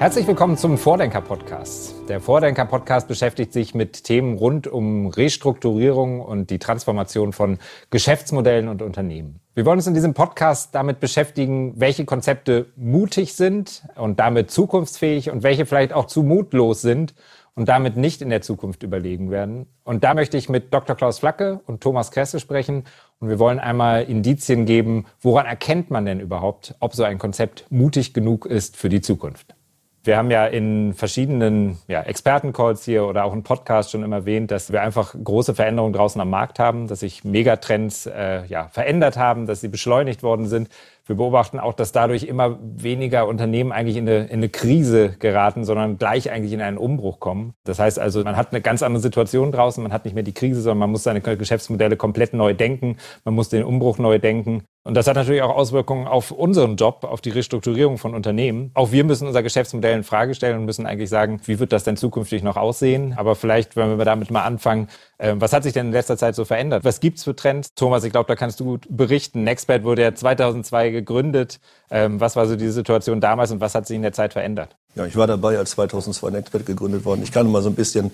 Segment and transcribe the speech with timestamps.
[0.00, 2.08] Herzlich willkommen zum Vordenker-Podcast.
[2.08, 7.58] Der Vordenker-Podcast beschäftigt sich mit Themen rund um Restrukturierung und die Transformation von
[7.90, 9.40] Geschäftsmodellen und Unternehmen.
[9.54, 15.28] Wir wollen uns in diesem Podcast damit beschäftigen, welche Konzepte mutig sind und damit zukunftsfähig
[15.28, 17.12] und welche vielleicht auch zu mutlos sind
[17.54, 19.66] und damit nicht in der Zukunft überlegen werden.
[19.84, 20.96] Und da möchte ich mit Dr.
[20.96, 22.84] Klaus Flacke und Thomas Kresse sprechen.
[23.18, 27.66] Und wir wollen einmal Indizien geben, woran erkennt man denn überhaupt, ob so ein Konzept
[27.68, 29.54] mutig genug ist für die Zukunft.
[30.02, 34.50] Wir haben ja in verschiedenen ja, Expertencalls hier oder auch im Podcast schon immer erwähnt,
[34.50, 39.18] dass wir einfach große Veränderungen draußen am Markt haben, dass sich Megatrends äh, ja, verändert
[39.18, 40.70] haben, dass sie beschleunigt worden sind.
[41.06, 45.64] Wir beobachten auch, dass dadurch immer weniger Unternehmen eigentlich in eine, in eine Krise geraten,
[45.64, 47.54] sondern gleich eigentlich in einen Umbruch kommen.
[47.64, 50.34] Das heißt also, man hat eine ganz andere Situation draußen, man hat nicht mehr die
[50.34, 54.62] Krise, sondern man muss seine Geschäftsmodelle komplett neu denken, man muss den Umbruch neu denken.
[54.82, 58.70] Und das hat natürlich auch Auswirkungen auf unseren Job, auf die Restrukturierung von Unternehmen.
[58.72, 61.84] Auch wir müssen unser Geschäftsmodell in Frage stellen und müssen eigentlich sagen, wie wird das
[61.84, 63.12] denn zukünftig noch aussehen?
[63.14, 66.34] Aber vielleicht, wenn wir damit mal anfangen, äh, was hat sich denn in letzter Zeit
[66.34, 66.82] so verändert?
[66.82, 67.74] Was gibt's für Trends?
[67.74, 69.44] Thomas, ich glaube, da kannst du gut berichten.
[69.44, 71.60] Nextbed wurde ja 2002 gegründet.
[71.90, 74.76] Ähm, was war so die Situation damals und was hat sich in der Zeit verändert?
[74.94, 77.22] Ja, ich war dabei, als 2002 Nextbed gegründet worden.
[77.22, 78.10] Ich kann mal so ein bisschen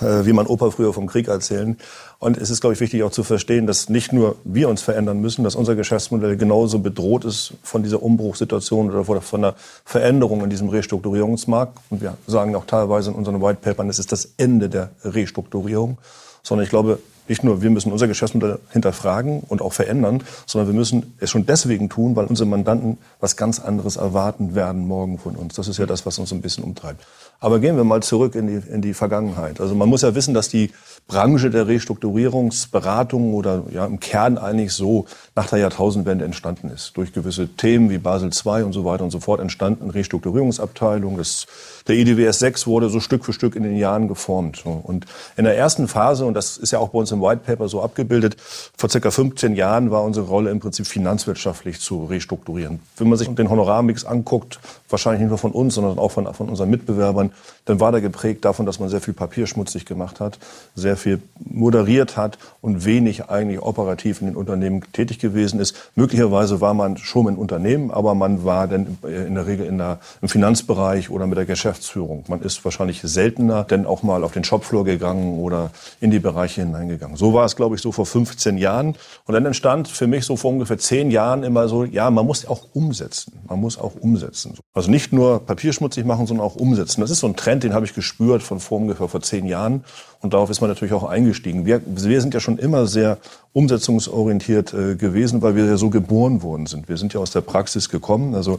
[0.00, 1.76] äh, wie man Opa früher vom Krieg erzählen.
[2.18, 5.20] Und es ist, glaube ich, wichtig auch zu verstehen, dass nicht nur wir uns verändern
[5.20, 10.50] müssen, dass unser Geschäftsmodell genauso bedroht ist von dieser Umbruchssituation oder von der Veränderung in
[10.50, 11.78] diesem Restrukturierungsmarkt.
[11.90, 15.98] Und wir sagen auch teilweise in unseren White Papern, es ist das Ende der Restrukturierung.
[16.42, 16.98] Sondern ich glaube,
[17.32, 21.46] nicht nur wir müssen unser Geschäftsmodell hinterfragen und auch verändern, sondern wir müssen es schon
[21.46, 25.54] deswegen tun, weil unsere Mandanten was ganz anderes erwarten werden morgen von uns.
[25.54, 27.06] Das ist ja das, was uns ein bisschen umtreibt.
[27.42, 29.60] Aber gehen wir mal zurück in die, in die Vergangenheit.
[29.60, 30.70] Also man muss ja wissen, dass die
[31.08, 36.96] Branche der Restrukturierungsberatung oder ja im Kern eigentlich so nach der Jahrtausendwende entstanden ist.
[36.96, 41.16] Durch gewisse Themen wie Basel II und so weiter und so fort entstanden Restrukturierungsabteilung.
[41.16, 41.46] Das,
[41.88, 44.64] der IDWS 6 wurde so Stück für Stück in den Jahren geformt.
[44.64, 45.06] Und
[45.36, 47.82] in der ersten Phase, und das ist ja auch bei uns im White Paper so
[47.82, 48.36] abgebildet,
[48.76, 52.78] vor circa 15 Jahren war unsere Rolle im Prinzip finanzwirtschaftlich zu restrukturieren.
[52.98, 56.48] Wenn man sich den Honorarmix anguckt, wahrscheinlich nicht nur von uns, sondern auch von, von
[56.48, 57.31] unseren Mitbewerbern,
[57.64, 60.38] dann war der geprägt davon, dass man sehr viel Papier schmutzig gemacht hat,
[60.74, 65.76] sehr viel moderiert hat und wenig eigentlich operativ in den Unternehmen tätig gewesen ist.
[65.94, 70.00] Möglicherweise war man schon ein Unternehmen, aber man war dann in der Regel in der,
[70.20, 72.24] im Finanzbereich oder mit der Geschäftsführung.
[72.28, 75.70] Man ist wahrscheinlich seltener denn auch mal auf den Shopfloor gegangen oder
[76.00, 77.16] in die Bereiche hineingegangen.
[77.16, 78.96] So war es, glaube ich, so vor 15 Jahren.
[79.26, 82.46] Und dann entstand für mich so vor ungefähr zehn Jahren immer so, ja, man muss
[82.46, 83.32] auch umsetzen.
[83.48, 84.54] Man muss auch umsetzen.
[84.74, 87.00] Also nicht nur papierschmutzig machen, sondern auch umsetzen.
[87.00, 89.84] Das ist so ein Trend, den habe ich gespürt von vor ungefähr vor zehn Jahren.
[90.20, 91.64] Und darauf ist man natürlich auch eingestiegen.
[91.64, 93.16] Wir, wir sind ja schon immer sehr
[93.52, 96.88] umsetzungsorientiert äh, gewesen, weil wir ja so geboren worden sind.
[96.88, 98.34] Wir sind ja aus der Praxis gekommen.
[98.34, 98.58] Also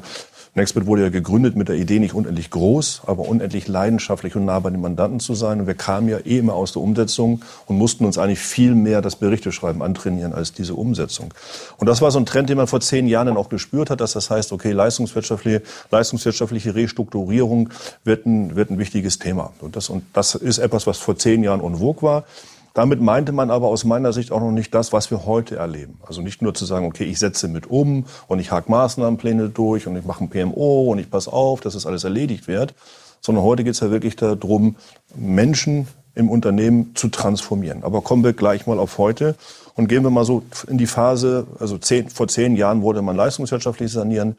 [0.56, 4.60] Nextbit wurde ja gegründet mit der Idee, nicht unendlich groß, aber unendlich leidenschaftlich und nah
[4.60, 5.62] bei den Mandanten zu sein.
[5.62, 9.02] Und wir kamen ja eh immer aus der Umsetzung und mussten uns eigentlich viel mehr
[9.02, 11.34] das Berichteschreiben antrainieren als diese Umsetzung.
[11.78, 14.00] Und das war so ein Trend, den man vor zehn Jahren dann auch gespürt hat,
[14.00, 17.70] dass das heißt, okay, leistungswirtschaftliche, leistungswirtschaftliche Restrukturierung
[18.04, 19.54] wird ein, wird ein wichtiges Thema.
[19.60, 22.26] Und das, und das ist etwas, was vor zehn Jahren en war.
[22.74, 26.00] Damit meinte man aber aus meiner Sicht auch noch nicht das, was wir heute erleben.
[26.06, 29.86] Also nicht nur zu sagen, okay, ich setze mit um und ich hake Maßnahmenpläne durch
[29.86, 32.74] und ich mache ein PMO und ich passe auf, dass das alles erledigt wird,
[33.22, 34.76] sondern heute geht es ja wirklich darum,
[35.16, 37.84] Menschen im Unternehmen zu transformieren.
[37.84, 39.36] Aber kommen wir gleich mal auf heute
[39.76, 43.16] und gehen wir mal so in die Phase, also zehn, vor zehn Jahren wurde man
[43.16, 44.36] leistungswirtschaftlich sanieren,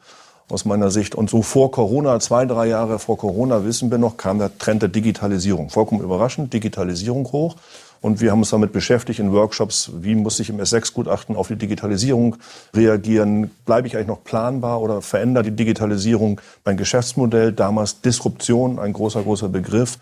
[0.49, 1.15] aus meiner Sicht.
[1.15, 4.81] Und so vor Corona, zwei, drei Jahre vor Corona, wissen wir noch, kam der Trend
[4.81, 5.69] der Digitalisierung.
[5.69, 7.55] Vollkommen überraschend, Digitalisierung hoch.
[8.01, 11.55] Und wir haben uns damit beschäftigt in Workshops, wie muss ich im S6-Gutachten auf die
[11.55, 12.35] Digitalisierung
[12.75, 13.51] reagieren?
[13.65, 17.51] Bleibe ich eigentlich noch planbar oder verändert die Digitalisierung mein Geschäftsmodell?
[17.51, 19.97] Damals Disruption, ein großer, großer Begriff.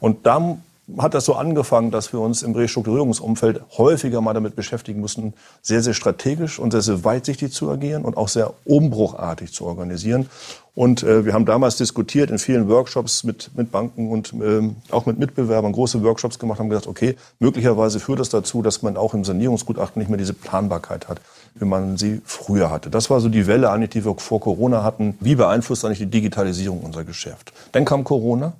[0.00, 0.58] Und da
[0.98, 5.32] hat das so angefangen, dass wir uns im Restrukturierungsumfeld häufiger mal damit beschäftigen mussten,
[5.62, 10.28] sehr, sehr strategisch und sehr, sehr weitsichtig zu agieren und auch sehr umbruchartig zu organisieren.
[10.74, 15.06] Und äh, wir haben damals diskutiert in vielen Workshops mit, mit Banken und ähm, auch
[15.06, 19.14] mit Mitbewerbern, große Workshops gemacht, haben gesagt, okay, möglicherweise führt das dazu, dass man auch
[19.14, 21.20] im Sanierungsgutachten nicht mehr diese Planbarkeit hat,
[21.54, 22.90] wie man sie früher hatte.
[22.90, 25.16] Das war so die Welle eigentlich, die wir vor Corona hatten.
[25.20, 27.52] Wie beeinflusst eigentlich die Digitalisierung unser Geschäft?
[27.70, 28.54] Dann kam Corona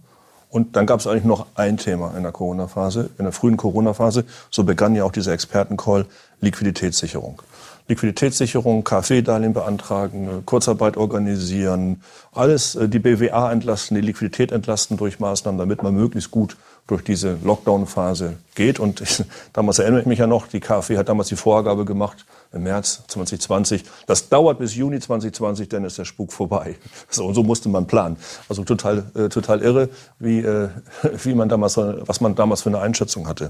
[0.55, 4.25] und dann gab es eigentlich noch ein Thema in der Corona-Phase, in der frühen Corona-Phase.
[4.53, 6.07] So begann ja auch dieser Expertencall
[6.41, 7.43] Liquiditätssicherung.
[7.89, 15.59] Liquiditätssicherung, KfW-Darlehen beantragen, Kurzarbeit organisieren, alles äh, die BWA entlasten, die Liquidität entlasten durch Maßnahmen,
[15.59, 16.57] damit man möglichst gut
[16.87, 18.79] durch diese Lockdown-Phase geht.
[18.79, 22.27] Und ich, damals erinnere ich mich ja noch, die KfW hat damals die Vorgabe gemacht,
[22.53, 23.85] im März 2020.
[24.07, 26.77] Das dauert bis Juni 2020, dann ist der Spuk vorbei.
[27.09, 28.17] So, und so musste man planen.
[28.49, 29.89] Also total, äh, total irre,
[30.19, 30.69] wie, äh,
[31.25, 33.49] wie man damals, was man damals für eine Einschätzung hatte.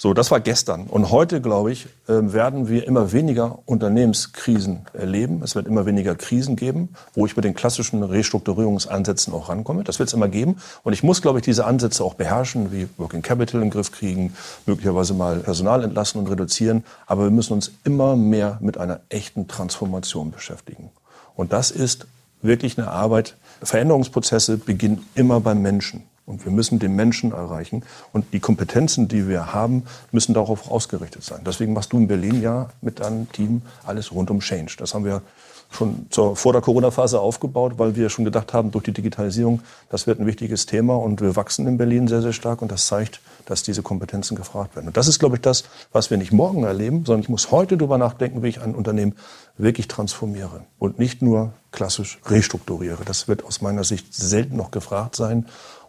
[0.00, 0.84] So, das war gestern.
[0.84, 5.42] Und heute, glaube ich, ähm, werden wir immer weniger Unternehmenskrisen erleben.
[5.42, 9.82] Es wird immer weniger Krisen geben, wo ich mit den klassischen Restrukturierungsansätzen auch rankomme.
[9.82, 10.58] Das wird es immer geben.
[10.84, 13.90] Und ich muss, glaube ich, diese Ansätze auch beherrschen, wie Working Capital in den Griff
[13.90, 14.34] kriegen,
[14.66, 16.84] möglicherweise mal Personal entlassen und reduzieren.
[17.06, 20.92] Aber wir müssen uns immer mehr mit einer echten Transformation beschäftigen.
[21.34, 22.06] Und das ist
[22.40, 23.34] wirklich eine Arbeit.
[23.64, 26.04] Veränderungsprozesse beginnen immer beim Menschen.
[26.28, 27.82] Und wir müssen den Menschen erreichen.
[28.12, 31.40] Und die Kompetenzen, die wir haben, müssen darauf ausgerichtet sein.
[31.46, 34.76] Deswegen machst du in Berlin ja mit deinem Team alles rund um Change.
[34.78, 35.22] Das haben wir
[35.70, 39.60] schon zur, vor der Corona-Phase aufgebaut, weil wir schon gedacht haben, durch die Digitalisierung,
[39.90, 42.86] das wird ein wichtiges Thema und wir wachsen in Berlin sehr, sehr stark und das
[42.86, 44.88] zeigt, dass diese Kompetenzen gefragt werden.
[44.88, 47.76] Und das ist, glaube ich, das, was wir nicht morgen erleben, sondern ich muss heute
[47.76, 49.14] darüber nachdenken, wie ich ein Unternehmen
[49.56, 53.04] wirklich transformiere und nicht nur klassisch restrukturiere.
[53.04, 55.46] Das wird aus meiner Sicht selten noch gefragt sein.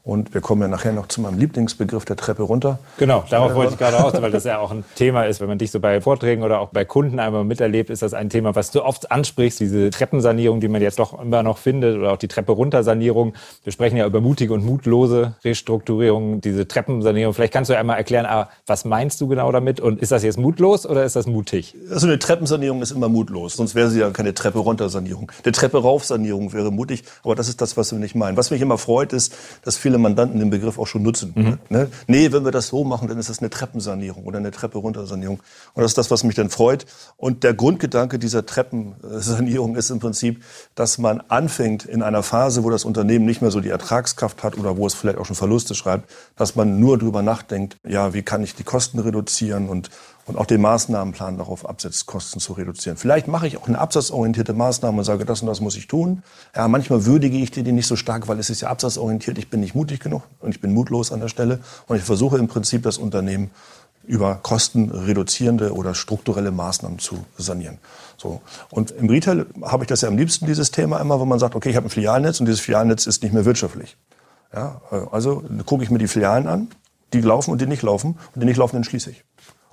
[0.10, 2.80] Und wir kommen ja nachher noch zu meinem Lieblingsbegriff der Treppe runter.
[2.98, 5.60] Genau, darauf wollte ich gerade aus, weil das ja auch ein Thema ist, wenn man
[5.60, 8.72] dich so bei Vorträgen oder auch bei Kunden einmal miterlebt, ist das ein Thema, was
[8.72, 12.28] du oft ansprichst, diese Treppensanierung, die man jetzt doch immer noch findet oder auch die
[12.28, 13.36] Treppe runter Sanierung.
[13.64, 17.36] Wir sprechen ja über mutige und mutlose Restrukturierung, diese Treppensanierung.
[17.36, 20.40] Vielleicht kannst du einmal erklären, ah, was meinst du genau damit und ist das jetzt
[20.40, 21.76] mutlos oder ist das mutig?
[21.92, 25.32] Also eine Treppensanierung ist immer mutlos, sonst wäre sie ja keine Treppe runter Sanierung.
[25.44, 28.38] Eine Treppe rauf Sanierung wäre mutig, aber das ist das, was wir nicht meinen.
[28.38, 31.34] Was mich immer freut, ist, dass viele Mandanten den Begriff auch schon nutzen.
[31.36, 31.58] Mhm.
[31.70, 31.90] Ne?
[32.08, 35.40] Nee, wenn wir das so machen, dann ist das eine Treppensanierung oder eine Treppe runtersanierung.
[35.74, 36.86] Und das ist das, was mich dann freut.
[37.18, 40.44] Und der Grundgedanke dieser Treppensanierung ist im Prinzip,
[40.76, 44.58] dass man anfängt in einer Phase, wo das Unternehmen nicht mehr so die Ertragskraft hat
[44.58, 48.22] oder wo es vielleicht auch schon Verluste schreibt, dass man nur darüber nachdenkt, ja, wie
[48.22, 49.90] kann ich die Kosten reduzieren und
[50.30, 52.98] und auch den Maßnahmenplan darauf absetzt, Kosten zu reduzieren.
[52.98, 56.22] Vielleicht mache ich auch eine absatzorientierte Maßnahme und sage, das und das muss ich tun.
[56.56, 59.40] Ja, manchmal würdige ich die nicht so stark, weil es ist ja absatzorientiert.
[59.40, 61.60] Ich bin nicht mutig genug und ich bin mutlos an der Stelle.
[61.88, 63.50] Und ich versuche im Prinzip das Unternehmen
[64.06, 67.80] über kostenreduzierende oder strukturelle Maßnahmen zu sanieren.
[68.18, 68.42] So.
[68.70, 71.56] Und im Retail habe ich das ja am liebsten, dieses Thema immer, wo man sagt,
[71.56, 73.98] okay, ich habe ein Filialnetz und dieses Filialnetz ist nicht mehr wirtschaftlich.
[74.54, 76.68] Ja, also gucke ich mir die Filialen an,
[77.14, 79.24] die laufen und die nicht laufen und die nicht laufen, dann schließe ich.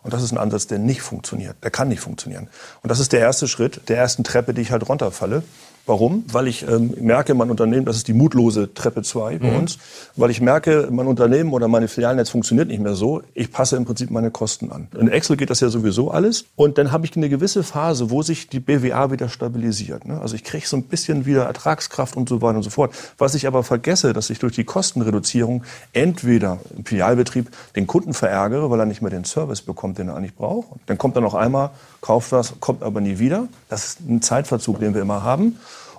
[0.06, 1.56] Und das ist ein Ansatz, der nicht funktioniert.
[1.64, 2.46] Der kann nicht funktionieren.
[2.84, 5.42] Und das ist der erste Schritt, der ersten Treppe, die ich halt runterfalle.
[5.86, 6.24] Warum?
[6.32, 9.56] Weil ich ähm, merke, mein Unternehmen, das ist die mutlose Treppe 2 bei mhm.
[9.56, 9.78] uns,
[10.16, 13.22] weil ich merke, mein Unternehmen oder meine Filialnetz funktioniert nicht mehr so.
[13.34, 14.88] Ich passe im Prinzip meine Kosten an.
[14.98, 16.46] In Excel geht das ja sowieso alles.
[16.56, 20.06] Und dann habe ich eine gewisse Phase, wo sich die BWA wieder stabilisiert.
[20.06, 20.20] Ne?
[20.20, 22.92] Also ich kriege so ein bisschen wieder Ertragskraft und so weiter und so fort.
[23.16, 25.62] Was ich aber vergesse, dass ich durch die Kostenreduzierung
[25.92, 30.16] entweder im Filialbetrieb den Kunden verärgere, weil er nicht mehr den Service bekommt, den er
[30.16, 30.68] eigentlich braucht.
[30.86, 31.70] Dann kommt er noch einmal,
[32.00, 33.48] kauft was, kommt aber nie wieder.
[33.68, 35.56] Das ist ein Zeitverzug, den wir immer haben.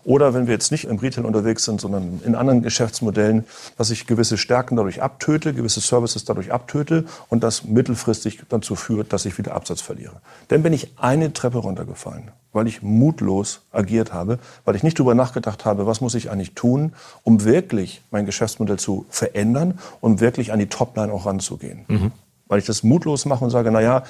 [0.07, 3.43] Oder wenn wir jetzt nicht im Retail unterwegs sind, sondern in anderen Geschäftsmodellen,
[3.77, 9.11] dass ich gewisse Stärken dadurch abtöte, gewisse Services dadurch abtöte und das mittelfristig dazu führt,
[9.11, 10.13] dass ich wieder Absatz verliere.
[10.47, 15.13] Dann bin ich eine Treppe runtergefallen, weil ich mutlos agiert habe, weil ich nicht darüber
[15.13, 16.93] nachgedacht habe, was muss ich eigentlich tun,
[17.23, 21.83] um wirklich mein Geschäftsmodell zu verändern und wirklich an die Topline auch ranzugehen.
[21.89, 22.11] Mhm
[22.47, 24.03] weil ich das mutlos mache und sage, na ja,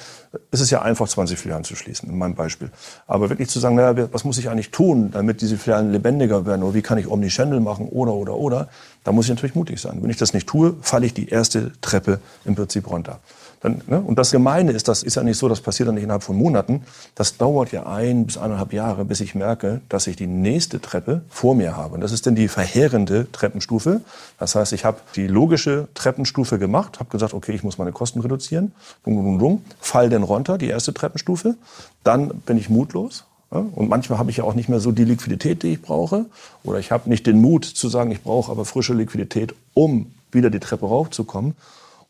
[0.50, 2.70] es ist ja einfach, 20 Filialen zu schließen, in meinem Beispiel.
[3.06, 6.46] Aber wirklich zu sagen, na ja, was muss ich eigentlich tun, damit diese Filialen lebendiger
[6.46, 6.62] werden?
[6.62, 7.88] Oder wie kann ich Omnichannel machen?
[7.88, 8.68] Oder, oder, oder.
[9.04, 9.98] Da muss ich natürlich mutig sein.
[10.02, 13.20] Wenn ich das nicht tue, falle ich die erste Treppe im Prinzip runter.
[13.60, 14.00] Dann, ne?
[14.00, 16.36] Und das Gemeine ist, das ist ja nicht so, das passiert dann nicht innerhalb von
[16.36, 16.82] Monaten.
[17.14, 21.22] Das dauert ja ein bis eineinhalb Jahre, bis ich merke, dass ich die nächste Treppe
[21.28, 21.94] vor mir habe.
[21.94, 24.00] Und das ist dann die verheerende Treppenstufe.
[24.38, 28.20] Das heißt, ich habe die logische Treppenstufe gemacht, habe gesagt, okay, ich muss meine Kosten
[28.20, 28.72] reduzieren,
[29.04, 31.56] dum, dum, dum, fall dann runter, die erste Treppenstufe.
[32.04, 35.62] Dann bin ich mutlos, und manchmal habe ich ja auch nicht mehr so die Liquidität,
[35.62, 36.26] die ich brauche.
[36.64, 40.50] Oder ich habe nicht den Mut zu sagen, ich brauche aber frische Liquidität, um wieder
[40.50, 41.54] die Treppe raufzukommen.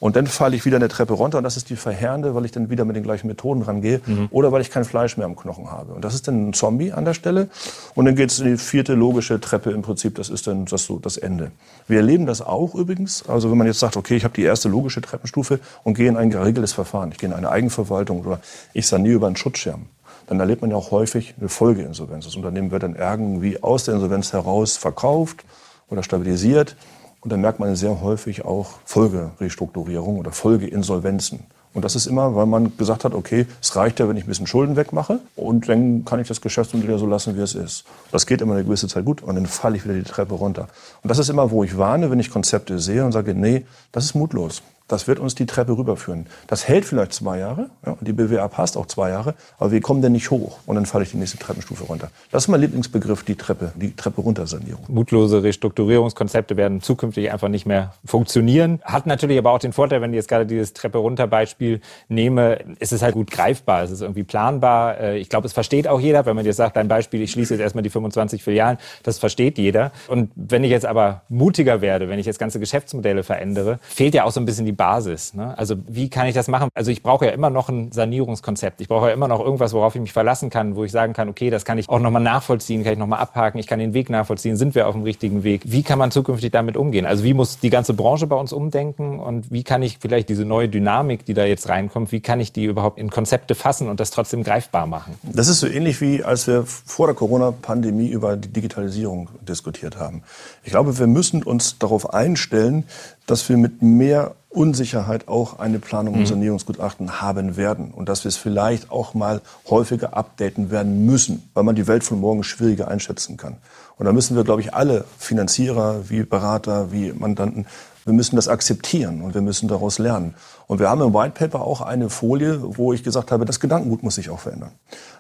[0.01, 2.53] Und dann falle ich wieder eine Treppe runter und das ist die verheerende, weil ich
[2.53, 4.29] dann wieder mit den gleichen Methoden rangehe mhm.
[4.31, 5.93] oder weil ich kein Fleisch mehr am Knochen habe.
[5.93, 7.49] Und das ist dann ein Zombie an der Stelle.
[7.97, 10.85] Und dann geht es in die vierte logische Treppe im Prinzip, das ist dann das,
[10.85, 11.51] so das Ende.
[11.89, 13.29] Wir erleben das auch übrigens.
[13.29, 16.17] Also wenn man jetzt sagt, okay, ich habe die erste logische Treppenstufe und gehe in
[16.17, 17.11] ein geregeltes Verfahren.
[17.11, 18.41] Ich gehe in eine Eigenverwaltung oder
[18.75, 19.87] ich saniere über einen Schutzschirm
[20.29, 22.27] dann erlebt man ja auch häufig eine Folgeinsolvenz.
[22.27, 25.43] Das Unternehmen wird dann irgendwie aus der Insolvenz heraus verkauft
[25.89, 26.77] oder stabilisiert.
[27.21, 31.41] Und dann merkt man sehr häufig auch Folgerestrukturierung oder Folgeinsolvenzen.
[31.75, 34.29] Und das ist immer, weil man gesagt hat, okay, es reicht ja, wenn ich ein
[34.29, 37.85] bisschen Schulden wegmache und dann kann ich das Geschäftsmodell so lassen, wie es ist.
[38.11, 40.69] Das geht immer eine gewisse Zeit gut und dann falle ich wieder die Treppe runter.
[41.03, 44.07] Und das ist immer, wo ich warne, wenn ich Konzepte sehe und sage, nee, das
[44.07, 44.63] ist mutlos.
[44.89, 46.27] Das wird uns die Treppe rüberführen.
[46.47, 49.81] Das hält vielleicht zwei Jahre, ja, und die BWA passt auch zwei Jahre, aber wir
[49.81, 52.11] kommen dann nicht hoch und dann falle ich die nächste Treppenstufe runter.
[52.31, 54.85] Das ist mein Lieblingsbegriff, die Treppe, die Treppe runtersanierung.
[54.89, 58.81] Mutlose Restrukturierungskonzepte werden zukünftig einfach nicht mehr funktionieren.
[58.83, 62.59] Hat natürlich aber auch den Vorteil, wenn ich jetzt gerade dieses Treppe runter Beispiel nehme,
[62.79, 64.99] ist es halt gut greifbar, es ist irgendwie planbar.
[64.99, 67.55] Äh, ich glaube, es versteht auch jeder, wenn man jetzt sagt, ein Beispiel, ich schließe
[67.55, 69.93] jetzt erstmal die 25 Filialen, das versteht jeder.
[70.09, 74.25] Und wenn ich jetzt aber mutiger werde, wenn ich jetzt ganze Geschäftsmodelle verändere, fehlt ja
[74.25, 75.35] auch so ein bisschen die Basis.
[75.35, 75.59] Ne?
[75.59, 76.71] Also wie kann ich das machen?
[76.73, 78.81] Also ich brauche ja immer noch ein Sanierungskonzept.
[78.81, 81.29] Ich brauche ja immer noch irgendwas, worauf ich mich verlassen kann, wo ich sagen kann,
[81.29, 84.09] okay, das kann ich auch nochmal nachvollziehen, kann ich nochmal abhaken, ich kann den Weg
[84.09, 85.63] nachvollziehen, sind wir auf dem richtigen Weg?
[85.67, 87.05] Wie kann man zukünftig damit umgehen?
[87.05, 90.47] Also wie muss die ganze Branche bei uns umdenken und wie kann ich vielleicht diese
[90.47, 94.01] neue Dynamik, die da jetzt reinkommt, wie kann ich die überhaupt in Konzepte fassen und
[94.01, 95.19] das trotzdem greifbar machen?
[95.25, 100.23] Das ist so ähnlich wie als wir vor der Corona-Pandemie über die Digitalisierung diskutiert haben.
[100.63, 102.85] Ich glaube, wir müssen uns darauf einstellen,
[103.27, 106.27] dass wir mit mehr Unsicherheit auch eine Planung und mhm.
[106.27, 111.63] Sanierungsgutachten haben werden und dass wir es vielleicht auch mal häufiger updaten werden müssen, weil
[111.63, 113.59] man die Welt von morgen schwieriger einschätzen kann.
[113.99, 117.67] Und da müssen wir, glaube ich, alle Finanzierer wie Berater, wie Mandanten,
[118.09, 120.35] wir müssen das akzeptieren und wir müssen daraus lernen.
[120.67, 124.03] Und wir haben im White Paper auch eine Folie, wo ich gesagt habe, das Gedankengut
[124.03, 124.73] muss sich auch verändern.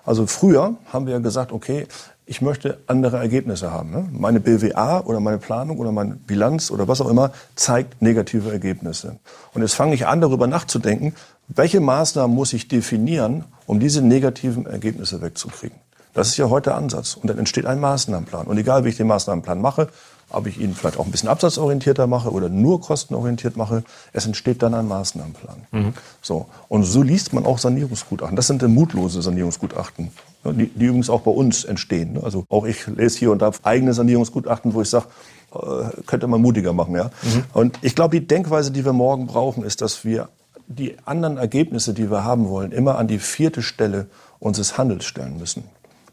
[0.06, 1.86] Also früher haben wir gesagt, okay,
[2.24, 3.90] ich möchte andere Ergebnisse haben.
[3.90, 4.08] Ne?
[4.10, 9.18] Meine BWA oder meine Planung oder meine Bilanz oder was auch immer zeigt negative Ergebnisse.
[9.52, 11.14] Und jetzt fange ich an, darüber nachzudenken,
[11.48, 15.76] welche Maßnahmen muss ich definieren, um diese negativen Ergebnisse wegzukriegen.
[16.14, 17.14] Das ist ja heute der Ansatz.
[17.14, 18.46] Und dann entsteht ein Maßnahmenplan.
[18.46, 19.88] Und egal, wie ich den Maßnahmenplan mache,
[20.30, 24.62] ob ich ihn vielleicht auch ein bisschen absatzorientierter mache oder nur kostenorientiert mache, es entsteht
[24.62, 25.66] dann ein Maßnahmenplan.
[25.70, 25.94] Mhm.
[26.20, 26.46] So.
[26.68, 28.36] Und so liest man auch Sanierungsgutachten.
[28.36, 30.10] Das sind mutlose Sanierungsgutachten,
[30.44, 32.14] die, die übrigens auch bei uns entstehen.
[32.14, 32.22] Ne?
[32.22, 35.06] Also auch ich lese hier und da eigene Sanierungsgutachten, wo ich sage,
[35.54, 36.94] äh, könnte man mutiger machen.
[36.94, 37.04] Ja?
[37.04, 37.44] Mhm.
[37.54, 40.28] Und ich glaube, die Denkweise, die wir morgen brauchen, ist, dass wir
[40.66, 44.06] die anderen Ergebnisse, die wir haben wollen, immer an die vierte Stelle
[44.38, 45.64] unseres Handels stellen müssen.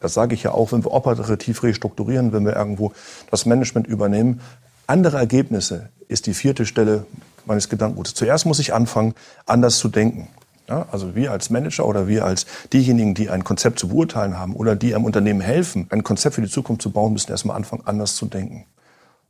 [0.06, 2.94] Das sage ich ja auch, wenn wir operativ restrukturieren, wenn wir irgendwo
[3.32, 4.40] das Management übernehmen.
[4.86, 7.08] Andere Ergebnisse ist die vierte Stelle
[7.48, 8.14] meines Gedankenguts.
[8.14, 9.16] Zuerst muss ich anfangen,
[9.48, 10.28] anders zu denken.
[10.70, 14.56] Ja, also wir als Manager oder wir als diejenigen, die ein Konzept zu beurteilen haben
[14.56, 17.82] oder die einem Unternehmen helfen, ein Konzept für die Zukunft zu bauen, müssen erstmal anfangen,
[17.86, 18.68] anders zu denken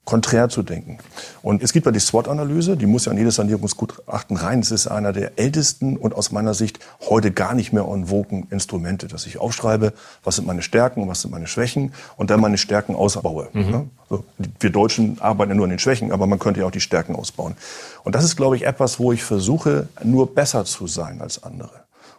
[0.06, 1.00] konträr zu denken.
[1.42, 4.60] Und es gibt ja die SWOT-Analyse, die muss ja an jedes Sanierungsgutachten rein.
[4.60, 8.44] Es ist einer der ältesten und aus meiner Sicht heute gar nicht mehr en vogue
[8.52, 9.94] Instrumente, dass ich aufschreibe,
[10.24, 13.50] was sind meine Stärken und was sind meine Schwächen und dann meine Stärken ausbaue.
[13.54, 13.90] Mhm.
[14.08, 14.24] Also
[14.60, 17.16] wir Deutschen arbeiten ja nur an den Schwächen, aber man könnte ja auch die Stärken
[17.16, 17.56] ausbauen.
[18.04, 21.72] Und das ist, glaube ich, etwas, wo ich versuche, nur besser zu sein als andere.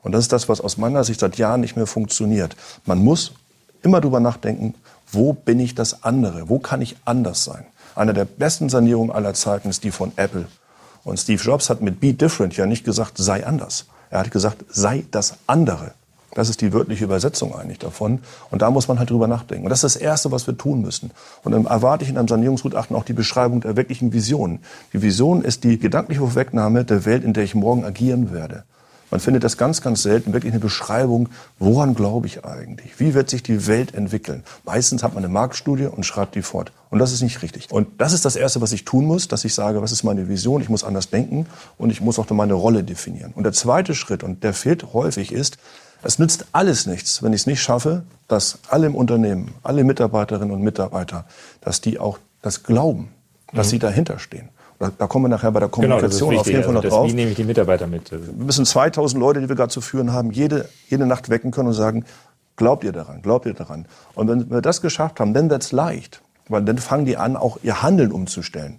[0.02, 2.56] Und das ist das, was aus meiner Sicht seit Jahren nicht mehr funktioniert.
[2.84, 3.32] Man muss
[3.82, 4.74] immer drüber nachdenken,
[5.10, 6.48] wo bin ich das andere?
[6.48, 7.66] Wo kann ich anders sein?
[7.96, 10.46] Eine der besten Sanierungen aller Zeiten ist die von Apple.
[11.02, 13.86] Und Steve Jobs hat mit Be Different ja nicht gesagt, sei anders.
[14.10, 15.92] Er hat gesagt, sei das andere.
[16.34, 18.20] Das ist die wörtliche Übersetzung eigentlich davon.
[18.50, 19.64] Und da muss man halt drüber nachdenken.
[19.64, 21.10] Und das ist das Erste, was wir tun müssen.
[21.42, 24.58] Und dann erwarte ich in einem Sanierungsgutachten auch die Beschreibung der wirklichen Vision.
[24.92, 28.64] Die Vision ist die gedankliche Vorwegnahme der Welt, in der ich morgen agieren werde.
[29.10, 32.98] Man findet das ganz, ganz selten, wirklich eine Beschreibung, woran glaube ich eigentlich?
[32.98, 34.42] Wie wird sich die Welt entwickeln?
[34.64, 36.72] Meistens hat man eine Marktstudie und schreibt die fort.
[36.90, 37.70] Und das ist nicht richtig.
[37.70, 40.28] Und das ist das Erste, was ich tun muss, dass ich sage, was ist meine
[40.28, 40.60] Vision?
[40.60, 41.46] Ich muss anders denken
[41.78, 43.32] und ich muss auch meine Rolle definieren.
[43.34, 45.58] Und der zweite Schritt, und der fehlt häufig, ist,
[46.02, 50.50] es nützt alles nichts, wenn ich es nicht schaffe, dass alle im Unternehmen, alle Mitarbeiterinnen
[50.50, 51.24] und Mitarbeiter,
[51.60, 53.08] dass die auch das glauben,
[53.52, 53.70] dass mhm.
[53.70, 54.48] sie dahinter stehen.
[54.78, 57.08] Da, da, kommen wir nachher bei der Kommunikation genau, auf jeden Fall noch also drauf.
[57.08, 58.12] Wie nehme ich die Mitarbeiter mit?
[58.12, 61.68] Wir müssen 2000 Leute, die wir gerade zu führen haben, jede, jede Nacht wecken können
[61.68, 62.04] und sagen,
[62.56, 63.86] glaubt ihr daran, glaubt ihr daran.
[64.14, 66.20] Und wenn wir das geschafft haben, dann wird's leicht.
[66.48, 68.78] Weil dann fangen die an, auch ihr Handeln umzustellen.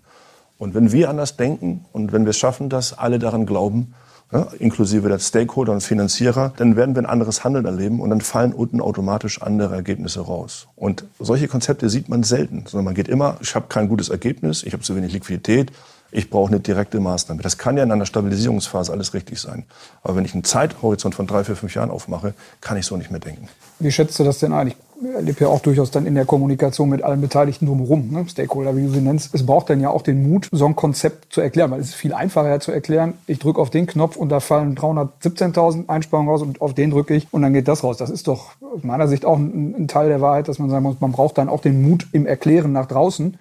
[0.58, 3.94] Und wenn wir anders denken und wenn wir es schaffen, dass alle daran glauben,
[4.31, 8.22] ja, inklusive der Stakeholder und Finanzierer, dann werden wir ein anderes Handeln erleben und dann
[8.22, 10.67] fallen unten automatisch andere Ergebnisse raus.
[10.75, 14.63] Und solche Konzepte sieht man selten, sondern man geht immer, ich habe kein gutes Ergebnis,
[14.63, 15.72] ich habe zu wenig Liquidität,
[16.12, 17.42] ich brauche eine direkte Maßnahme.
[17.42, 19.66] Das kann ja in einer Stabilisierungsphase alles richtig sein.
[20.04, 23.12] Aber wenn ich einen Zeithorizont von drei, vier, fünf Jahren aufmache, kann ich so nicht
[23.12, 23.48] mehr denken.
[23.80, 24.70] Wie schätzt du das denn ein?
[24.70, 24.76] Ich
[25.14, 28.26] erlebe ja auch durchaus dann in der Kommunikation mit allen Beteiligten drumherum, ne?
[28.28, 29.36] Stakeholder, wie du sie nennst.
[29.36, 31.96] Es braucht dann ja auch den Mut, so ein Konzept zu erklären, weil es ist
[31.96, 33.14] viel einfacher zu erklären.
[33.28, 37.14] Ich drücke auf den Knopf und da fallen 317.000 Einsparungen raus und auf den drücke
[37.14, 37.98] ich und dann geht das raus.
[37.98, 40.84] Das ist doch aus meiner Sicht auch ein, ein Teil der Wahrheit, dass man sagen
[40.84, 43.38] muss, man braucht dann auch den Mut im Erklären nach draußen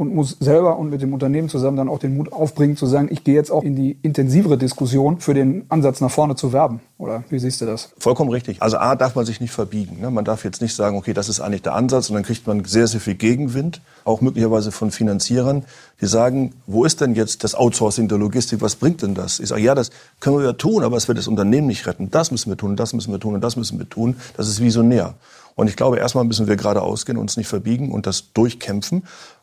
[0.00, 3.08] und muss selber und mit dem Unternehmen zusammen dann auch den Mut aufbringen, zu sagen,
[3.12, 6.80] ich gehe jetzt auch in die intensivere Diskussion für den Ansatz nach vorne zu werben.
[6.96, 7.90] Oder wie siehst du das?
[7.98, 8.62] Vollkommen richtig.
[8.62, 10.00] Also A darf man sich nicht verbiegen.
[10.00, 10.10] Ne?
[10.10, 12.64] Man darf jetzt nicht sagen, okay, das ist eigentlich der Ansatz und dann kriegt man
[12.64, 15.66] sehr, sehr viel Gegenwind, auch möglicherweise von Finanzierern,
[16.00, 19.38] die sagen, wo ist denn jetzt das Outsourcing der Logistik, was bringt denn das?
[19.38, 22.10] Ich sage, ja, das können wir ja tun, aber es wird das Unternehmen nicht retten.
[22.10, 24.16] Das müssen wir tun, das müssen wir tun und das müssen wir tun.
[24.38, 25.12] Das ist visionär.
[25.56, 29.02] Und ich glaube, erstmal müssen wir geradeaus gehen, uns nicht verbiegen und das durchkämpfen.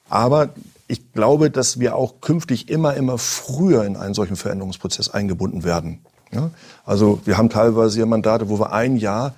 [0.10, 0.50] Aber
[0.88, 6.00] ich glaube, dass wir auch künftig immer, immer früher in einen solchen Veränderungsprozess eingebunden werden.
[6.32, 6.52] Ja?
[6.86, 9.34] Also wir haben teilweise ja Mandate, wo wir ein Jahr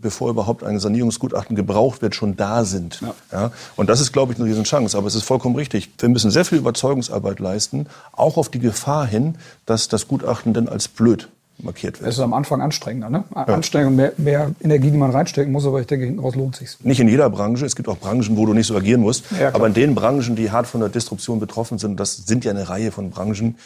[0.00, 3.00] bevor überhaupt ein Sanierungsgutachten gebraucht wird, schon da sind.
[3.00, 3.14] Ja.
[3.32, 3.50] ja.
[3.76, 4.96] Und das ist, glaube ich, eine Riesenchance.
[4.96, 5.90] Aber es ist vollkommen richtig.
[5.98, 9.36] Wir müssen sehr viel Überzeugungsarbeit leisten, auch auf die Gefahr hin,
[9.66, 11.28] dass das Gutachten dann als blöd
[11.64, 12.08] markiert wird.
[12.08, 13.24] Es ist am Anfang anstrengender, ne?
[13.34, 13.44] Ja.
[13.44, 16.76] Anstrengend, mehr, mehr Energie, die man reinstecken muss, aber ich denke, hinten raus lohnt sich.
[16.82, 17.66] Nicht in jeder Branche.
[17.66, 19.24] Es gibt auch Branchen, wo du nicht so agieren musst.
[19.38, 22.50] Ja, aber in den Branchen, die hart von der Disruption betroffen sind, das sind ja
[22.50, 23.56] eine Reihe von Branchen,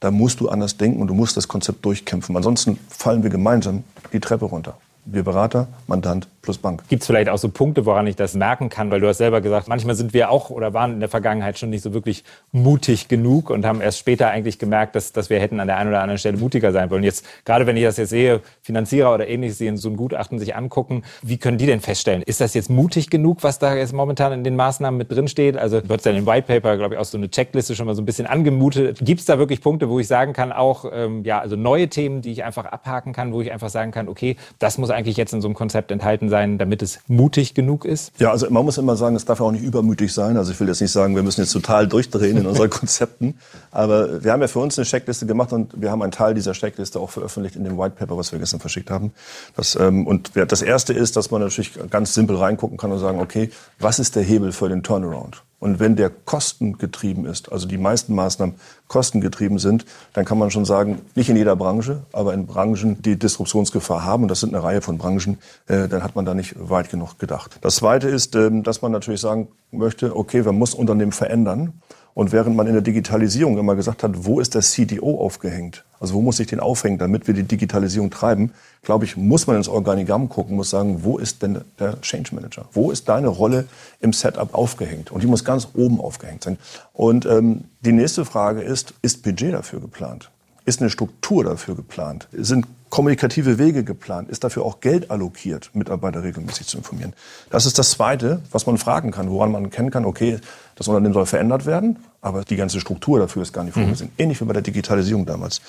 [0.00, 2.36] da musst du anders denken und du musst das Konzept durchkämpfen.
[2.36, 4.76] Ansonsten fallen wir gemeinsam die Treppe runter
[5.10, 6.88] wir Berater, Mandant plus Bank.
[6.88, 8.90] Gibt es vielleicht auch so Punkte, woran ich das merken kann?
[8.90, 11.68] Weil du hast selber gesagt, manchmal sind wir auch oder waren in der Vergangenheit schon
[11.68, 15.60] nicht so wirklich mutig genug und haben erst später eigentlich gemerkt, dass, dass wir hätten
[15.60, 17.04] an der einen oder anderen Stelle mutiger sein wollen.
[17.04, 20.56] Jetzt, gerade wenn ich das jetzt sehe, Finanzierer oder ähnliches, die so ein Gutachten sich
[20.56, 22.22] angucken, wie können die denn feststellen?
[22.22, 25.58] Ist das jetzt mutig genug, was da jetzt momentan in den Maßnahmen mit drin steht?
[25.58, 27.94] Also hast ja in dem White Paper, glaube ich, auch so eine Checkliste schon mal
[27.94, 29.00] so ein bisschen angemutet.
[29.02, 32.22] Gibt es da wirklich Punkte, wo ich sagen kann, auch ähm, ja, also neue Themen,
[32.22, 35.34] die ich einfach abhaken kann, wo ich einfach sagen kann, okay, das muss eigentlich jetzt
[35.34, 38.12] in so einem Konzept enthalten sein, damit es mutig genug ist?
[38.18, 40.36] Ja, also man muss immer sagen, es darf auch nicht übermütig sein.
[40.36, 43.38] Also ich will jetzt nicht sagen, wir müssen jetzt total durchdrehen in unseren Konzepten.
[43.70, 46.52] Aber wir haben ja für uns eine Checkliste gemacht und wir haben einen Teil dieser
[46.52, 49.12] Checkliste auch veröffentlicht in dem White Paper, was wir gestern verschickt haben.
[49.56, 53.20] Das, ähm, und das erste ist, dass man natürlich ganz simpel reingucken kann und sagen,
[53.20, 55.42] okay, was ist der Hebel für den Turnaround?
[55.60, 58.54] Und wenn der kostengetrieben ist, also die meisten Maßnahmen
[58.86, 63.18] kostengetrieben sind, dann kann man schon sagen, nicht in jeder Branche, aber in Branchen, die
[63.18, 66.54] Disruptionsgefahr haben, und das sind eine Reihe von Branchen, äh, dann hat man da nicht
[66.58, 67.58] weit genug gedacht.
[67.60, 71.72] Das Zweite ist, ähm, dass man natürlich sagen möchte, okay, man muss Unternehmen verändern.
[72.18, 75.84] Und während man in der Digitalisierung immer gesagt hat, wo ist der CDO aufgehängt?
[76.00, 78.52] Also wo muss ich den aufhängen, damit wir die Digitalisierung treiben?
[78.82, 82.64] Glaube ich, muss man ins Organigramm gucken, muss sagen, wo ist denn der Change Manager?
[82.72, 83.66] Wo ist deine Rolle
[84.00, 85.12] im Setup aufgehängt?
[85.12, 86.58] Und die muss ganz oben aufgehängt sein.
[86.92, 90.28] Und ähm, die nächste Frage ist, ist Budget dafür geplant?
[90.64, 92.26] Ist eine Struktur dafür geplant?
[92.32, 94.28] Sind kommunikative Wege geplant?
[94.28, 97.12] Ist dafür auch Geld allokiert, Mitarbeiter regelmäßig zu informieren?
[97.48, 100.40] Das ist das Zweite, was man fragen kann, woran man kennen kann, okay,
[100.74, 104.10] das Unternehmen soll verändert werden, aber die ganze Struktur dafür ist gar nicht vorgesehen.
[104.16, 104.22] Mhm.
[104.22, 105.60] Ähnlich wie bei der Digitalisierung damals.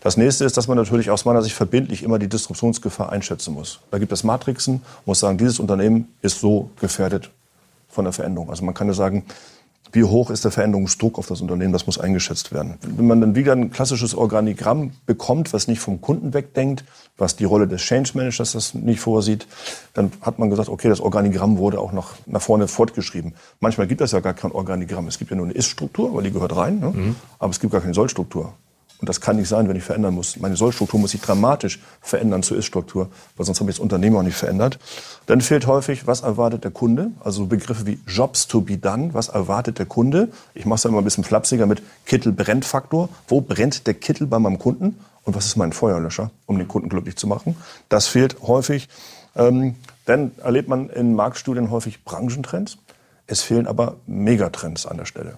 [0.00, 3.80] Das nächste ist, dass man natürlich aus meiner Sicht verbindlich immer die Disruptionsgefahr einschätzen muss.
[3.90, 7.30] Da gibt es Matrixen, muss sagen, dieses Unternehmen ist so gefährdet
[7.88, 8.50] von der Veränderung.
[8.50, 9.24] Also man kann ja sagen,
[9.92, 11.72] wie hoch ist der Veränderungsdruck auf das Unternehmen?
[11.72, 12.74] Das muss eingeschätzt werden.
[12.82, 16.84] Wenn man dann wieder ein klassisches Organigramm bekommt, was nicht vom Kunden wegdenkt,
[17.16, 19.46] was die Rolle des Change Managers das nicht vorsieht,
[19.94, 23.34] dann hat man gesagt, okay, das Organigramm wurde auch noch nach vorne fortgeschrieben.
[23.60, 25.08] Manchmal gibt es ja gar kein Organigramm.
[25.08, 26.90] Es gibt ja nur eine Ist-Struktur, weil die gehört rein, ne?
[26.90, 27.16] mhm.
[27.38, 28.52] aber es gibt gar keine Soll-Struktur.
[29.00, 30.36] Und das kann nicht sein, wenn ich verändern muss.
[30.38, 34.22] Meine Sollstruktur muss sich dramatisch verändern zur Ist-Struktur, weil sonst habe ich das Unternehmen auch
[34.22, 34.78] nicht verändert.
[35.26, 37.12] Dann fehlt häufig, was erwartet der Kunde?
[37.20, 39.14] Also Begriffe wie Jobs to be done.
[39.14, 40.30] Was erwartet der Kunde?
[40.54, 43.08] Ich mache es immer ein bisschen flapsiger mit Kittel-Brennt-Faktor.
[43.28, 44.98] Wo brennt der Kittel bei meinem Kunden?
[45.22, 47.56] Und was ist mein Feuerlöscher, um den Kunden glücklich zu machen?
[47.88, 48.88] Das fehlt häufig.
[49.36, 52.78] Ähm, dann erlebt man in Marktstudien häufig Branchentrends.
[53.26, 55.36] Es fehlen aber Megatrends an der Stelle.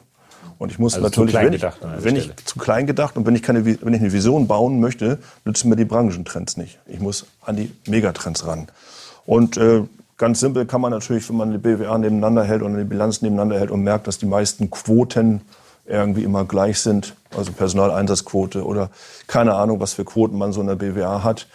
[0.61, 1.63] Und ich muss also natürlich, wenn, ich,
[2.01, 5.19] wenn ich, zu klein gedacht und wenn ich, keine, wenn ich eine Vision bauen möchte,
[5.47, 6.79] nützen mir die Branchentrends nicht.
[6.87, 8.69] Ich muss an die Megatrends ran.
[9.25, 9.85] Und äh,
[10.19, 13.59] ganz simpel kann man natürlich, wenn man die BWA nebeneinander hält und die Bilanz nebeneinander
[13.59, 15.41] hält und merkt, dass die meisten Quoten
[15.87, 18.91] irgendwie immer gleich sind, also Personaleinsatzquote oder
[19.29, 21.47] keine Ahnung, was für Quoten man so in der BWA hat,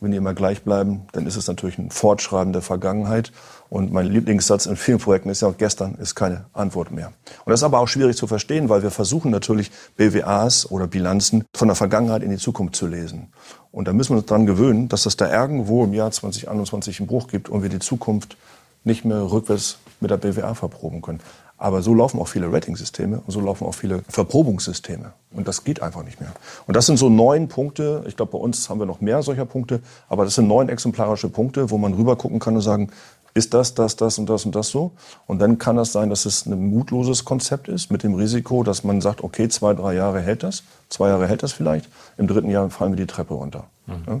[0.00, 3.32] wenn die immer gleich bleiben, dann ist es natürlich ein Fortschreiben der Vergangenheit.
[3.70, 7.12] Und mein Lieblingssatz in vielen Projekten ist ja auch gestern ist keine Antwort mehr.
[7.44, 11.44] Und das ist aber auch schwierig zu verstehen, weil wir versuchen natürlich BWAs oder Bilanzen
[11.54, 13.28] von der Vergangenheit in die Zukunft zu lesen.
[13.70, 17.06] Und da müssen wir uns daran gewöhnen, dass es da irgendwo im Jahr 2021 einen
[17.06, 18.36] Bruch gibt und wir die Zukunft
[18.82, 21.20] nicht mehr rückwärts mit der BWA verproben können.
[21.60, 25.12] Aber so laufen auch viele Ratingsysteme und so laufen auch viele Verprobungssysteme.
[25.30, 26.32] Und das geht einfach nicht mehr.
[26.66, 28.02] Und das sind so neun Punkte.
[28.08, 29.80] Ich glaube, bei uns haben wir noch mehr solcher Punkte.
[30.08, 32.88] Aber das sind neun exemplarische Punkte, wo man rüber gucken kann und sagen,
[33.34, 34.92] ist das, das, das und das und das so?
[35.26, 38.84] Und dann kann das sein, dass es ein mutloses Konzept ist mit dem Risiko, dass
[38.84, 42.50] man sagt, okay, zwei, drei Jahre hält das, zwei Jahre hält das vielleicht, im dritten
[42.50, 43.64] Jahr fallen wir die Treppe runter.
[43.86, 44.04] Mhm.
[44.06, 44.20] Ja?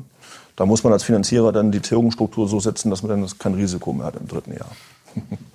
[0.56, 3.92] Da muss man als Finanzierer dann die Tilgungsstruktur so setzen, dass man dann kein Risiko
[3.92, 4.70] mehr hat im dritten Jahr.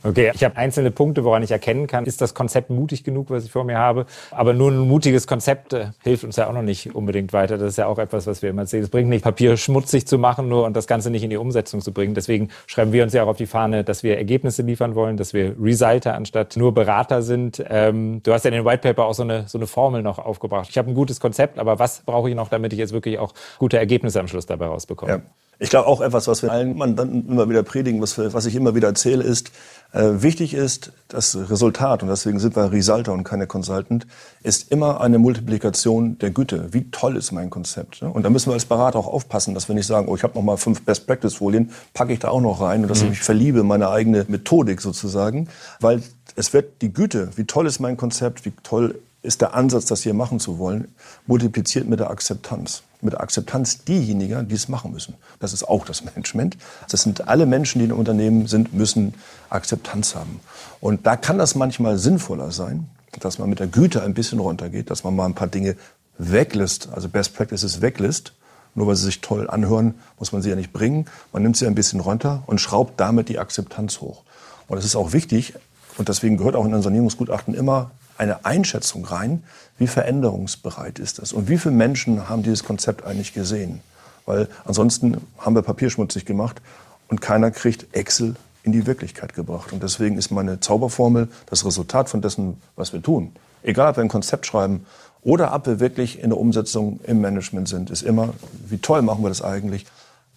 [0.05, 3.43] Okay, ich habe einzelne Punkte, woran ich erkennen kann, ist das Konzept mutig genug, was
[3.43, 4.05] ich vor mir habe.
[4.29, 7.57] Aber nur ein mutiges Konzept äh, hilft uns ja auch noch nicht unbedingt weiter.
[7.57, 8.83] Das ist ja auch etwas, was wir immer sehen.
[8.83, 11.81] Es bringt nicht, Papier schmutzig zu machen nur und das Ganze nicht in die Umsetzung
[11.81, 12.13] zu bringen.
[12.13, 15.33] Deswegen schreiben wir uns ja auch auf die Fahne, dass wir Ergebnisse liefern wollen, dass
[15.33, 17.63] wir Resalter anstatt nur Berater sind.
[17.67, 20.19] Ähm, du hast ja in den White Paper auch so eine, so eine Formel noch
[20.19, 20.67] aufgebracht.
[20.69, 23.33] Ich habe ein gutes Konzept, aber was brauche ich noch, damit ich jetzt wirklich auch
[23.57, 25.11] gute Ergebnisse am Schluss dabei rausbekomme?
[25.11, 25.21] Ja.
[25.59, 28.55] Ich glaube auch etwas, was wir allen Mandanten immer wieder predigen, was, wir, was ich
[28.55, 29.51] immer wieder erzähle, ist,
[29.93, 34.05] äh, wichtig ist, das Resultat, und deswegen sind wir Resalter und keine Consultant,
[34.43, 36.73] ist immer eine Multiplikation der Güte.
[36.73, 38.01] Wie toll ist mein Konzept?
[38.01, 38.09] Ne?
[38.09, 40.35] Und da müssen wir als Berater auch aufpassen, dass wir nicht sagen, oh, ich habe
[40.35, 43.05] noch mal fünf Best-Practice-Folien, packe ich da auch noch rein und dass mhm.
[43.05, 45.47] ich mich verliebe in meine eigene Methodik sozusagen.
[45.79, 46.01] Weil
[46.35, 50.01] es wird die Güte, wie toll ist mein Konzept, wie toll ist der Ansatz, das
[50.01, 50.87] hier machen zu wollen,
[51.27, 52.83] multipliziert mit der Akzeptanz.
[53.01, 55.15] Mit der Akzeptanz diejenigen, die es machen müssen.
[55.39, 56.57] Das ist auch das Management.
[56.89, 59.13] Das sind alle Menschen, die in einem Unternehmen sind, müssen
[59.49, 60.39] Akzeptanz haben.
[60.79, 64.89] Und da kann das manchmal sinnvoller sein, dass man mit der Güte ein bisschen runtergeht,
[64.89, 65.75] dass man mal ein paar Dinge
[66.17, 68.33] weglässt, also Best Practices weglässt.
[68.73, 71.05] Nur weil sie sich toll anhören, muss man sie ja nicht bringen.
[71.31, 74.23] Man nimmt sie ein bisschen runter und schraubt damit die Akzeptanz hoch.
[74.67, 75.53] Und es ist auch wichtig,
[75.97, 79.43] und deswegen gehört auch in ein Sanierungsgutachten immer eine Einschätzung rein,
[79.77, 83.81] wie veränderungsbereit ist das und wie viele Menschen haben dieses Konzept eigentlich gesehen.
[84.25, 86.61] Weil ansonsten haben wir papierschmutzig gemacht
[87.09, 89.71] und keiner kriegt Excel in die Wirklichkeit gebracht.
[89.71, 93.31] Und deswegen ist meine Zauberformel das Resultat von dessen, was wir tun.
[93.61, 94.85] Egal, ob wir ein Konzept schreiben
[95.21, 98.33] oder ob wir wirklich in der Umsetzung im Management sind, ist immer,
[98.67, 99.85] wie toll machen wir das eigentlich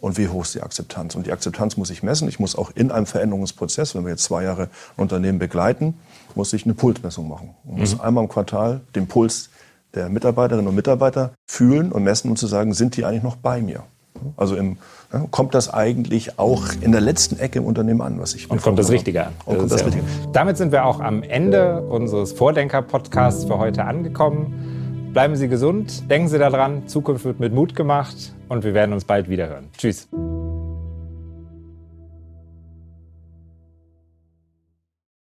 [0.00, 1.14] und wie hoch ist die Akzeptanz.
[1.14, 2.28] Und die Akzeptanz muss ich messen.
[2.28, 5.94] Ich muss auch in einem Veränderungsprozess, wenn wir jetzt zwei Jahre ein Unternehmen begleiten,
[6.34, 7.54] muss ich eine Pulsmessung machen.
[7.72, 8.00] Ich muss mhm.
[8.00, 9.50] einmal im Quartal den Puls
[9.94, 13.60] der Mitarbeiterinnen und Mitarbeiter fühlen und messen und zu sagen, sind die eigentlich noch bei
[13.60, 13.82] mir?
[14.36, 14.78] Also im,
[15.12, 18.62] ja, kommt das eigentlich auch in der letzten Ecke im Unternehmen an, was ich Und
[18.62, 19.32] kommt das Richtige an.
[19.44, 20.04] Und kommt das Richtige.
[20.32, 24.67] Damit sind wir auch am Ende unseres Vordenker-Podcasts für heute angekommen.
[25.18, 29.04] Bleiben Sie gesund, denken Sie daran, Zukunft wird mit Mut gemacht und wir werden uns
[29.04, 29.68] bald wiederhören.
[29.76, 30.08] Tschüss.